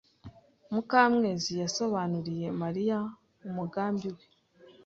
[0.73, 2.97] Mukamwezi yasobanuriye Mariya
[3.49, 4.23] umugambi we.